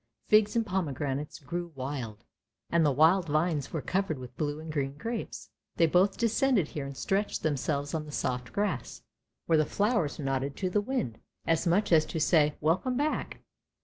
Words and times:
Figs 0.29 0.55
and 0.55 0.65
pomegranates 0.65 1.37
grew 1.37 1.73
wild, 1.75 2.23
and 2.71 2.83
the 2.83 2.91
wild 2.91 3.27
vines 3.27 3.71
were 3.71 3.83
covered 3.83 4.17
with 4.17 4.35
blue 4.35 4.59
and 4.59 4.71
green 4.73 4.97
grapes. 4.97 5.51
They 5.75 5.85
both 5.85 6.17
descended 6.17 6.69
here 6.69 6.87
and 6.87 6.97
stretched 6.97 7.43
themselves 7.43 7.93
on 7.93 8.07
the 8.07 8.11
soft 8.11 8.51
grass, 8.51 9.03
where 9.45 9.59
the 9.59 9.63
flowers 9.67 10.17
nodded 10.17 10.55
to 10.55 10.71
the 10.71 10.81
wind, 10.81 11.19
as 11.45 11.67
much 11.67 11.91
as 11.91 12.03
to 12.07 12.19
say," 12.19 12.55
Welcome 12.61 12.97
back." 12.97 13.41